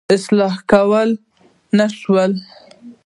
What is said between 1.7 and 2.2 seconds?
نه شو.